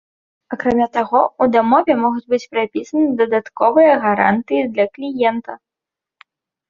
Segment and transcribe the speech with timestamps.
[0.55, 5.51] Акрамя таго, у дамове могуць быць прапісаны дадатковыя гарантыі для кліента.